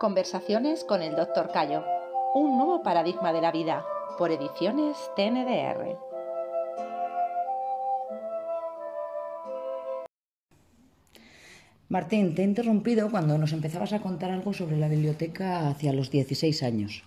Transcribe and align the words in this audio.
Conversaciones 0.00 0.82
con 0.82 1.02
el 1.02 1.14
Dr. 1.14 1.50
Cayo. 1.52 1.84
Un 2.34 2.56
nuevo 2.56 2.82
paradigma 2.82 3.34
de 3.34 3.42
la 3.42 3.52
vida. 3.52 3.84
Por 4.16 4.30
ediciones 4.30 4.96
TNDR. 5.14 5.98
Martín, 11.90 12.34
te 12.34 12.40
he 12.40 12.46
interrumpido 12.46 13.10
cuando 13.10 13.36
nos 13.36 13.52
empezabas 13.52 13.92
a 13.92 14.00
contar 14.00 14.30
algo 14.30 14.54
sobre 14.54 14.78
la 14.78 14.88
biblioteca 14.88 15.68
hacia 15.68 15.92
los 15.92 16.10
16 16.10 16.62
años. 16.62 17.04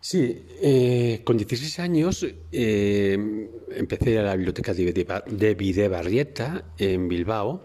Sí, 0.00 0.46
eh, 0.62 1.22
con 1.24 1.36
16 1.36 1.80
años 1.80 2.24
eh, 2.52 3.48
empecé 3.72 4.16
a 4.20 4.22
la 4.22 4.36
biblioteca 4.36 4.72
de 4.72 5.54
Videbarrieta 5.56 6.66
en 6.78 7.08
Bilbao 7.08 7.64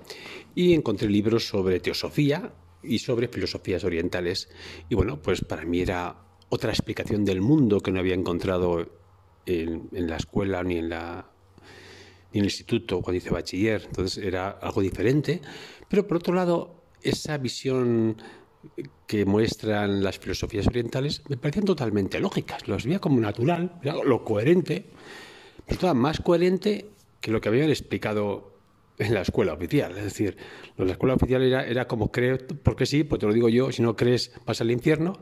y 0.56 0.74
encontré 0.74 1.08
libros 1.08 1.48
sobre 1.48 1.80
teosofía 1.80 2.52
y 2.88 3.00
sobre 3.00 3.28
filosofías 3.28 3.84
orientales. 3.84 4.50
Y 4.90 4.96
bueno, 4.96 5.22
pues 5.22 5.42
para 5.42 5.66
mí 5.66 5.82
era 5.82 6.16
otra 6.50 6.72
explicación 6.72 7.26
del 7.26 7.42
mundo 7.42 7.80
que 7.82 7.92
no 7.92 8.00
había 8.00 8.14
encontrado 8.14 8.88
en, 9.46 9.90
la 9.92 10.18
escuela 10.18 10.64
ni 10.64 10.78
en, 10.78 10.90
la, 10.90 11.30
ni 12.32 12.40
en 12.40 12.46
el 12.46 12.46
instituto 12.46 13.02
cuando 13.02 13.18
hice 13.18 13.30
bachiller. 13.30 13.84
Entonces 13.86 14.24
era 14.24 14.50
algo 14.50 14.82
diferente. 14.82 15.42
Pero 15.90 16.08
por 16.08 16.18
otro 16.18 16.34
lado, 16.34 16.84
esa 17.02 17.38
visión 17.38 18.18
que 19.06 19.26
muestran 19.26 20.04
las 20.04 20.18
filosofías 20.18 20.68
orientales 20.68 21.22
me 21.30 21.38
parecían 21.38 21.66
totalmente 21.66 22.20
lógicas. 22.20 22.68
Los 22.68 22.86
veía 22.86 23.00
como 23.00 23.20
natural, 23.20 23.80
lo 23.84 24.24
coherente, 24.24 24.86
pero 25.66 25.76
estaba 25.76 25.94
más 25.94 26.20
coherente 26.20 26.90
que 27.22 27.32
lo 27.32 27.42
que 27.42 27.50
habían 27.50 27.70
explicado 27.70 28.55
en 28.98 29.14
la 29.14 29.22
escuela 29.22 29.54
oficial. 29.54 29.98
Es 29.98 30.04
decir, 30.04 30.38
la 30.78 30.92
escuela 30.92 31.16
oficial 31.16 31.42
era, 31.44 31.66
era 31.66 31.88
como 31.88 32.12
creer, 32.12 32.46
porque 32.64 32.86
sí, 32.86 33.04
pues 33.04 33.20
te 33.20 33.28
lo 33.28 33.34
digo 33.34 33.50
yo, 33.50 33.72
si 33.72 33.82
no 33.82 33.96
crees 33.96 34.32
vas 34.46 34.62
al 34.62 34.72
infierno. 34.72 35.14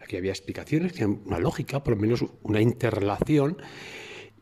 Aquí 0.00 0.16
había 0.16 0.30
explicaciones, 0.30 0.92
una 1.00 1.38
lógica, 1.40 1.82
por 1.82 1.94
lo 1.94 2.00
menos 2.00 2.24
una 2.42 2.60
interrelación. 2.60 3.58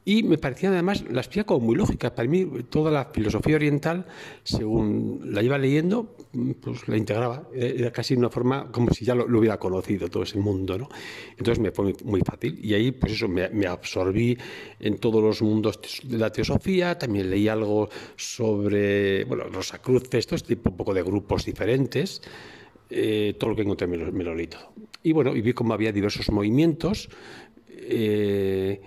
Y 0.06 0.22
me 0.22 0.36
parecían 0.36 0.74
además, 0.74 1.02
las 1.10 1.30
veía 1.30 1.44
como 1.44 1.66
muy 1.66 1.76
lógicas. 1.76 2.10
Para 2.10 2.28
mí, 2.28 2.46
toda 2.68 2.90
la 2.90 3.06
filosofía 3.06 3.56
oriental, 3.56 4.04
según 4.42 5.20
la 5.32 5.42
iba 5.42 5.56
leyendo, 5.56 6.14
pues 6.60 6.86
la 6.88 6.98
integraba. 6.98 7.48
Era 7.54 7.90
casi 7.90 8.14
una 8.14 8.28
forma 8.28 8.70
como 8.70 8.92
si 8.92 9.06
ya 9.06 9.14
lo, 9.14 9.24
hubiera 9.24 9.58
conocido 9.58 10.08
todo 10.08 10.24
ese 10.24 10.38
mundo, 10.38 10.76
¿no? 10.76 10.88
Entonces 11.38 11.58
me 11.58 11.70
fue 11.70 11.94
muy, 12.04 12.20
fácil. 12.20 12.58
Y 12.62 12.74
ahí, 12.74 12.92
pues 12.92 13.14
eso, 13.14 13.28
me, 13.28 13.66
absorbí 13.66 14.36
en 14.78 14.98
todos 14.98 15.22
los 15.22 15.40
mundos 15.40 15.80
de 16.04 16.18
la 16.18 16.30
teosofía. 16.30 16.98
También 16.98 17.30
leí 17.30 17.48
algo 17.48 17.88
sobre, 18.14 19.24
bueno, 19.24 19.44
Rosacruces, 19.44 20.26
todo 20.26 20.36
este 20.36 20.56
tipo, 20.56 20.68
un 20.68 20.76
poco 20.76 20.92
de 20.92 21.02
grupos 21.02 21.46
diferentes. 21.46 22.20
Eh, 22.90 23.36
todo 23.38 23.50
lo 23.50 23.56
que 23.56 23.62
encontré 23.62 23.86
me 23.86 23.96
lo, 23.96 24.12
me 24.12 24.22
lo 24.22 24.34
leí 24.34 24.48
todo. 24.48 24.74
Y 25.02 25.12
bueno, 25.12 25.34
y 25.34 25.40
vi 25.40 25.54
cómo 25.54 25.72
había 25.72 25.92
diversos 25.92 26.30
movimientos. 26.30 27.08
Eh, 27.68 28.80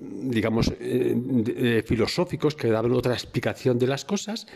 digamos, 0.00 0.72
eh, 0.78 1.84
filosóficos 1.86 2.54
que 2.54 2.68
daban 2.68 2.92
otra 2.92 3.14
explicación 3.14 3.78
de 3.78 3.86
las 3.86 4.04
cosas. 4.04 4.46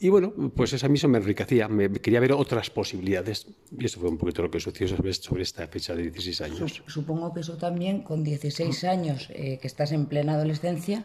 Y 0.00 0.10
bueno, 0.10 0.32
pues 0.54 0.72
esa 0.72 0.88
misma 0.88 1.10
me 1.10 1.18
enriquecía, 1.18 1.68
me 1.68 1.90
quería 1.90 2.20
ver 2.20 2.32
otras 2.32 2.70
posibilidades. 2.70 3.46
Y 3.76 3.84
eso 3.84 4.00
fue 4.00 4.08
un 4.08 4.18
poquito 4.18 4.42
lo 4.42 4.50
que 4.50 4.60
sucedió 4.60 4.88
sobre 5.12 5.42
esta 5.42 5.66
fecha 5.66 5.94
de 5.94 6.04
16 6.04 6.40
años. 6.40 6.82
Supongo 6.86 7.34
que 7.34 7.40
eso 7.40 7.56
también, 7.56 8.02
con 8.02 8.22
16 8.22 8.84
años, 8.84 9.28
eh, 9.30 9.58
que 9.60 9.66
estás 9.66 9.90
en 9.90 10.06
plena 10.06 10.34
adolescencia, 10.34 11.04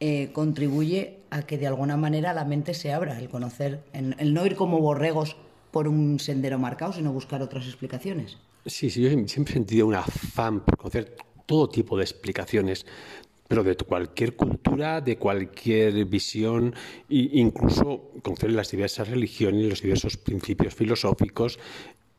eh, 0.00 0.30
contribuye 0.32 1.18
a 1.28 1.42
que 1.42 1.58
de 1.58 1.66
alguna 1.66 1.98
manera 1.98 2.32
la 2.32 2.46
mente 2.46 2.72
se 2.72 2.92
abra, 2.92 3.18
el 3.18 3.28
conocer, 3.28 3.82
el 3.92 4.32
no 4.32 4.46
ir 4.46 4.56
como 4.56 4.80
borregos 4.80 5.36
por 5.70 5.86
un 5.88 6.18
sendero 6.18 6.58
marcado, 6.58 6.94
sino 6.94 7.12
buscar 7.12 7.42
otras 7.42 7.66
explicaciones. 7.66 8.38
Sí, 8.66 8.90
sí, 8.90 9.02
yo 9.02 9.10
siempre 9.26 9.52
he 9.52 9.54
sentido 9.54 9.86
un 9.86 9.94
afán 9.94 10.60
por 10.60 10.76
conocer 10.76 11.16
todo 11.50 11.68
tipo 11.68 11.96
de 11.96 12.04
explicaciones, 12.04 12.86
pero 13.48 13.64
de 13.64 13.74
cualquier 13.74 14.36
cultura, 14.36 15.00
de 15.00 15.18
cualquier 15.18 16.04
visión, 16.04 16.72
e 17.08 17.42
incluso 17.42 18.12
conocer 18.22 18.52
las 18.52 18.70
diversas 18.70 19.08
religiones, 19.08 19.68
los 19.68 19.82
diversos 19.82 20.16
principios 20.16 20.76
filosóficos. 20.76 21.58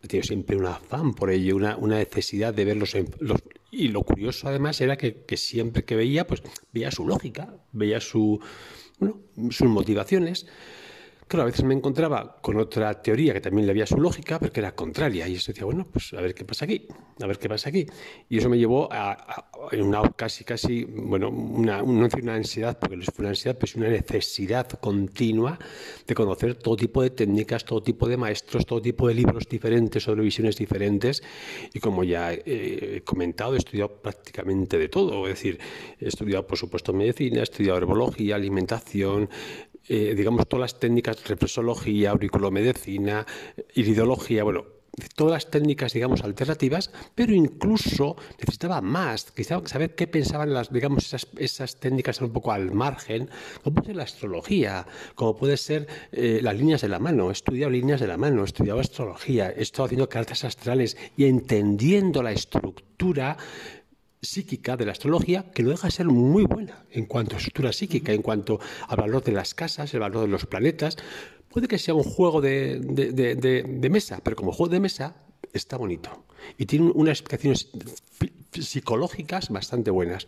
Tengo 0.05 0.25
siempre 0.25 0.57
un 0.57 0.65
afán 0.65 1.13
por 1.13 1.29
ello, 1.31 1.55
una, 1.55 1.77
necesidad 1.79 2.53
de 2.53 2.65
verlos. 2.65 2.93
y 3.71 3.87
lo 3.87 4.01
curioso 4.03 4.49
además 4.49 4.81
era 4.81 4.97
que, 4.97 5.37
siempre 5.37 5.85
que 5.85 5.95
veía, 5.95 6.27
pues 6.27 6.43
veía 6.73 6.91
su 6.91 7.07
lógica, 7.07 7.55
veía 7.71 8.01
su, 8.01 8.41
sus 9.49 9.69
motivaciones. 9.69 10.45
Claro, 11.31 11.43
a 11.43 11.45
veces 11.45 11.63
me 11.63 11.73
encontraba 11.73 12.41
con 12.41 12.57
otra 12.57 13.01
teoría 13.01 13.31
que 13.31 13.39
también 13.39 13.65
le 13.65 13.71
había 13.71 13.85
su 13.85 13.95
lógica, 13.95 14.37
pero 14.37 14.51
que 14.51 14.59
era 14.59 14.75
contraria. 14.75 15.29
Y 15.29 15.35
eso 15.35 15.53
decía, 15.53 15.63
bueno, 15.63 15.87
pues 15.89 16.11
a 16.11 16.19
ver 16.19 16.35
qué 16.35 16.43
pasa 16.43 16.65
aquí, 16.65 16.85
a 17.21 17.25
ver 17.25 17.37
qué 17.37 17.47
pasa 17.47 17.69
aquí. 17.69 17.85
Y 18.27 18.39
eso 18.39 18.49
me 18.49 18.57
llevó 18.57 18.89
a, 18.91 19.49
una 19.79 20.01
casi, 20.11 20.43
casi, 20.43 20.83
bueno, 20.83 21.29
una, 21.29 21.83
no 21.83 22.09
una 22.21 22.35
ansiedad, 22.35 22.77
porque 22.77 22.97
no 22.97 23.03
fue 23.03 23.21
una 23.23 23.29
ansiedad, 23.29 23.55
pero 23.57 23.69
es 23.69 23.75
una 23.77 23.87
necesidad 23.87 24.67
continua 24.71 25.57
de 26.05 26.13
conocer 26.13 26.55
todo 26.55 26.75
tipo 26.75 27.01
de 27.01 27.11
técnicas, 27.11 27.63
todo 27.63 27.81
tipo 27.81 28.09
de 28.09 28.17
maestros, 28.17 28.65
todo 28.65 28.81
tipo 28.81 29.07
de 29.07 29.13
libros 29.13 29.47
diferentes 29.47 30.03
sobre 30.03 30.23
visiones 30.23 30.57
diferentes. 30.57 31.23
Y 31.73 31.79
como 31.79 32.03
ya 32.03 32.33
he 32.33 33.03
comentado, 33.05 33.55
he 33.55 33.59
estudiado 33.59 34.01
prácticamente 34.01 34.77
de 34.77 34.89
todo. 34.89 35.25
Es 35.29 35.35
decir, 35.35 35.59
he 35.97 36.09
estudiado, 36.09 36.45
por 36.45 36.57
supuesto, 36.57 36.91
medicina, 36.91 37.39
he 37.39 37.43
estudiado 37.43 37.77
herbología, 37.77 38.35
alimentación, 38.35 39.29
eh, 39.87 40.13
digamos, 40.15 40.47
todas 40.47 40.61
las 40.61 40.79
técnicas, 40.79 41.27
reflexología, 41.27 42.11
auriculomedicina, 42.11 43.25
iridología, 43.73 44.43
bueno, 44.43 44.65
todas 45.15 45.33
las 45.33 45.51
técnicas, 45.51 45.93
digamos, 45.93 46.21
alternativas, 46.23 46.91
pero 47.15 47.33
incluso 47.33 48.15
necesitaba 48.39 48.81
más, 48.81 49.31
quisiera 49.31 49.65
saber 49.67 49.95
qué 49.95 50.07
pensaban 50.07 50.53
las, 50.53 50.71
digamos, 50.71 51.05
esas, 51.05 51.27
esas 51.37 51.79
técnicas 51.79 52.21
un 52.21 52.31
poco 52.31 52.51
al 52.51 52.71
margen, 52.71 53.29
como 53.63 53.75
puede 53.75 53.87
ser 53.87 53.95
la 53.95 54.03
astrología, 54.03 54.85
como 55.15 55.35
puede 55.35 55.57
ser 55.57 55.87
eh, 56.11 56.39
las 56.41 56.55
líneas 56.57 56.81
de 56.81 56.89
la 56.89 56.99
mano. 56.99 57.29
He 57.29 57.33
estudiado 57.33 57.71
líneas 57.71 57.99
de 57.99 58.07
la 58.07 58.17
mano, 58.17 58.41
he 58.41 58.45
estudiado 58.45 58.79
astrología, 58.79 59.49
he 59.49 59.61
estado 59.61 59.85
haciendo 59.85 60.09
cartas 60.09 60.43
astrales 60.43 60.97
y 61.15 61.25
entendiendo 61.25 62.21
la 62.21 62.31
estructura 62.31 63.37
psíquica 64.21 64.77
de 64.77 64.85
la 64.85 64.91
astrología 64.91 65.51
que 65.51 65.63
no 65.63 65.71
deja 65.71 65.87
de 65.87 65.91
ser 65.91 66.05
muy 66.05 66.43
buena 66.43 66.85
en 66.91 67.05
cuanto 67.05 67.35
a 67.35 67.37
estructura 67.37 67.73
psíquica, 67.73 68.11
en 68.13 68.21
cuanto 68.21 68.59
al 68.87 68.97
valor 68.97 69.23
de 69.23 69.31
las 69.31 69.53
casas, 69.53 69.93
el 69.93 69.99
valor 70.01 70.21
de 70.21 70.27
los 70.27 70.45
planetas. 70.45 70.97
Puede 71.49 71.67
que 71.67 71.77
sea 71.77 71.93
un 71.93 72.03
juego 72.03 72.39
de, 72.39 72.79
de, 72.79 73.89
mesa, 73.89 74.21
pero 74.23 74.35
como 74.35 74.51
juego 74.51 74.71
de 74.71 74.79
mesa 74.79 75.15
está 75.53 75.75
bonito 75.75 76.25
y 76.57 76.65
tiene 76.65 76.91
unas 76.93 77.19
explicaciones 77.19 77.69
psicológicas 78.53 79.49
bastante 79.49 79.91
buenas. 79.91 80.27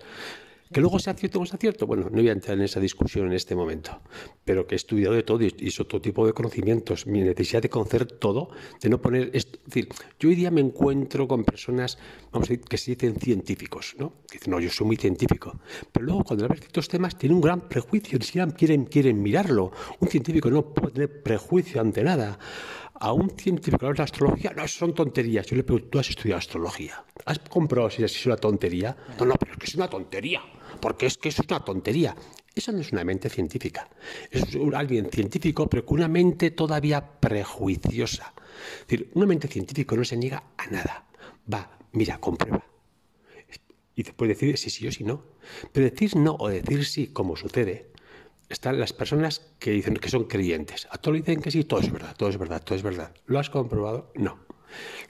Que 0.73 0.81
luego 0.81 0.97
sea 0.97 1.13
cierto 1.13 1.37
o 1.37 1.41
no 1.43 1.45
sea 1.45 1.59
cierto, 1.59 1.85
bueno, 1.85 2.05
no 2.09 2.17
voy 2.17 2.29
a 2.29 2.31
entrar 2.31 2.57
en 2.57 2.63
esa 2.63 2.79
discusión 2.79 3.27
en 3.27 3.33
este 3.33 3.55
momento, 3.55 4.01
pero 4.43 4.65
que 4.65 4.73
he 4.73 4.75
estudiado 4.75 5.13
de 5.13 5.21
todo 5.21 5.43
y 5.43 5.53
hizo 5.59 5.85
todo 5.85 6.01
tipo 6.01 6.25
de 6.25 6.33
conocimientos, 6.33 7.05
mi 7.05 7.21
necesidad 7.21 7.61
de 7.61 7.69
conocer 7.69 8.07
todo, 8.07 8.49
de 8.81 8.89
no 8.89 8.99
poner... 8.99 9.29
Es 9.33 9.47
decir, 9.65 9.87
yo 10.19 10.29
hoy 10.29 10.35
día 10.35 10.49
me 10.49 10.61
encuentro 10.61 11.27
con 11.27 11.43
personas, 11.43 11.99
vamos 12.31 12.49
a 12.49 12.53
decir, 12.53 12.65
que 12.65 12.79
se 12.79 12.95
dicen 12.95 13.15
científicos, 13.17 13.95
¿no? 13.99 14.13
Que 14.27 14.39
dicen, 14.39 14.49
no, 14.49 14.59
yo 14.59 14.71
soy 14.71 14.87
muy 14.87 14.97
científico, 14.97 15.59
pero 15.91 16.07
luego 16.07 16.23
cuando 16.23 16.45
hablan 16.45 16.59
de 16.59 16.65
estos 16.65 16.87
temas 16.87 17.19
tienen 17.19 17.35
un 17.35 17.41
gran 17.41 17.61
prejuicio, 17.69 18.17
ni 18.17 18.25
siquiera 18.25 18.47
quieren, 18.51 18.85
quieren 18.85 19.21
mirarlo. 19.21 19.71
Un 19.99 20.07
científico 20.07 20.49
no 20.49 20.73
puede 20.73 20.93
tener 20.93 21.21
prejuicio 21.21 21.81
ante 21.81 22.03
nada 22.03 22.39
a 22.95 23.11
un 23.11 23.29
científico 23.31 23.85
de 23.85 23.93
la 23.93 24.05
astrología, 24.05 24.53
no, 24.55 24.67
son 24.67 24.95
tonterías. 24.95 25.45
Yo 25.45 25.55
le 25.55 25.63
pregunto, 25.63 25.89
¿tú 25.89 25.99
has 25.99 26.09
estudiado 26.09 26.39
astrología? 26.39 27.03
¿Has 27.25 27.37
comprobado 27.39 27.91
si 27.91 28.03
es 28.03 28.25
una 28.25 28.37
tontería? 28.37 28.95
No, 29.19 29.25
no, 29.25 29.35
pero 29.35 29.51
es 29.51 29.57
que 29.59 29.65
es 29.65 29.75
una 29.75 29.87
tontería 29.87 30.41
porque 30.83 31.05
es 31.05 31.17
que 31.17 31.29
eso 31.29 31.43
es 31.43 31.47
una 31.49 31.63
tontería. 31.63 32.13
Eso 32.53 32.73
no 32.73 32.81
es 32.81 32.91
una 32.91 33.05
mente 33.05 33.29
científica. 33.29 33.87
Es 34.29 34.43
alguien 34.73 35.09
científico, 35.09 35.69
pero 35.69 35.85
con 35.85 35.99
una 35.99 36.09
mente 36.09 36.51
todavía 36.51 37.21
prejuiciosa. 37.21 38.33
Es 38.81 38.87
decir, 38.87 39.09
una 39.13 39.25
mente 39.25 39.47
científica 39.47 39.95
no 39.95 40.03
se 40.03 40.17
niega 40.17 40.43
a 40.57 40.67
nada. 40.67 41.07
Va, 41.51 41.77
mira, 41.93 42.17
comprueba. 42.17 42.65
Y 43.95 44.03
después 44.03 44.27
decir 44.27 44.57
si 44.57 44.69
sí 44.69 44.85
o 44.85 44.91
si 44.91 45.05
no. 45.05 45.23
Pero 45.71 45.89
decir 45.89 46.17
no 46.17 46.35
o 46.37 46.49
decir 46.49 46.83
sí, 46.83 47.07
como 47.07 47.37
sucede, 47.37 47.93
están 48.49 48.77
las 48.77 48.91
personas 48.91 49.39
que 49.59 49.71
dicen 49.71 49.95
que 49.95 50.09
son 50.09 50.25
creyentes. 50.25 50.89
A 50.91 50.97
todos 50.97 51.15
dicen 51.15 51.41
que 51.41 51.49
sí, 51.49 51.63
todo 51.63 51.79
es 51.79 51.93
verdad, 51.93 52.13
todo 52.17 52.27
es 52.27 52.37
verdad, 52.37 52.61
todo 52.61 52.75
es 52.75 52.83
verdad. 52.83 53.15
¿Lo 53.25 53.39
has 53.39 53.49
comprobado? 53.49 54.11
No. 54.15 54.37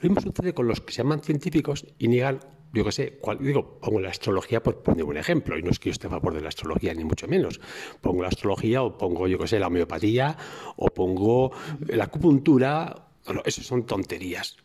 Lo 0.00 0.08
mismo 0.08 0.20
sucede 0.20 0.54
con 0.54 0.68
los 0.68 0.80
que 0.80 0.92
se 0.92 0.98
llaman 0.98 1.20
científicos 1.20 1.84
y 1.98 2.06
niegan 2.06 2.38
yo 2.74 2.84
qué 2.84 2.92
sé, 2.92 3.18
digo, 3.40 3.78
pongo 3.80 4.00
la 4.00 4.10
astrología 4.10 4.62
por 4.62 4.82
poner 4.82 5.04
un 5.04 5.16
ejemplo, 5.16 5.56
y 5.56 5.62
no 5.62 5.70
es 5.70 5.78
que 5.78 5.90
yo 5.90 5.92
esté 5.92 6.08
a 6.08 6.10
favor 6.10 6.34
de 6.34 6.40
la 6.40 6.48
astrología, 6.48 6.92
ni 6.92 7.04
mucho 7.04 7.28
menos. 7.28 7.60
Pongo 8.00 8.22
la 8.22 8.28
astrología 8.28 8.82
o 8.82 8.98
pongo, 8.98 9.28
yo 9.28 9.38
qué 9.38 9.46
sé, 9.46 9.58
la 9.58 9.68
homeopatía 9.68 10.36
o 10.76 10.88
pongo 10.88 11.52
la 11.86 12.04
acupuntura. 12.04 13.06
Bueno, 13.24 13.42
eso 13.44 13.62
son 13.62 13.86
tonterías. 13.86 14.56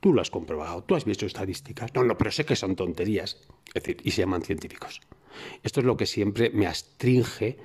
Tú 0.00 0.14
lo 0.14 0.22
has 0.22 0.30
comprobado, 0.30 0.84
tú 0.84 0.94
has 0.94 1.04
visto 1.04 1.26
estadísticas. 1.26 1.92
No, 1.94 2.04
no, 2.04 2.16
pero 2.16 2.30
sé 2.30 2.46
que 2.46 2.56
son 2.56 2.76
tonterías. 2.76 3.36
Es 3.74 3.82
decir, 3.82 3.98
y 4.04 4.12
se 4.12 4.22
llaman 4.22 4.42
científicos. 4.42 5.00
Esto 5.62 5.80
es 5.80 5.86
lo 5.86 5.96
que 5.96 6.06
siempre 6.06 6.50
me 6.50 6.66
astringe 6.66 7.58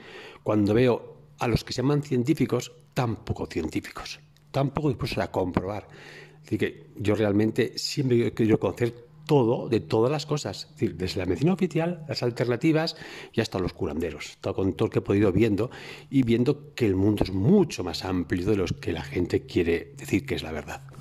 cuando 0.44 0.74
veo 0.74 1.18
a 1.40 1.48
los 1.48 1.64
que 1.64 1.72
se 1.72 1.82
llaman 1.82 2.04
científicos 2.04 2.74
tan 2.94 3.24
poco 3.24 3.46
científicos. 3.46 4.20
tampoco 4.54 4.90
dispuestos 4.90 5.18
a 5.24 5.32
comprobar. 5.32 5.88
Así 6.46 6.58
que 6.58 6.88
yo 6.96 7.16
realmente 7.16 7.78
siempre 7.78 8.34
querido 8.34 8.60
conocer 8.60 8.94
todo, 9.26 9.70
de 9.70 9.80
todas 9.80 10.12
las 10.12 10.26
cosas, 10.26 10.66
es 10.66 10.72
decir, 10.72 10.98
desde 10.98 11.20
la 11.20 11.26
medicina 11.26 11.54
oficial, 11.54 12.06
las 12.08 12.24
alternativas 12.24 12.96
y 13.32 13.42
hasta 13.42 13.60
los 13.60 13.74
curanderos, 13.74 14.38
todo 14.42 14.56
con 14.56 14.74
todo 14.74 14.88
lo 14.88 14.92
que 14.92 15.00
he 15.00 15.02
podido 15.02 15.32
viendo 15.32 15.72
y 16.10 16.24
viendo 16.24 16.74
que 16.74 16.86
el 16.86 16.96
mundo 16.96 17.24
es 17.24 17.32
mucho 17.32 17.84
más 17.84 18.06
amplio 18.06 18.46
de 18.46 18.58
lo 18.58 18.66
que 18.66 18.94
la 18.94 19.04
gente 19.04 19.46
quiere 19.46 19.94
decir 19.98 20.26
que 20.26 20.36
es 20.36 20.44
la 20.44 20.52
verdad. 20.52 20.93